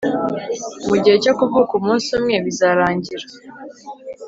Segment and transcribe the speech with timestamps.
[0.87, 3.25] Mugihe cyo kuvuka umunsi umwe bizarangira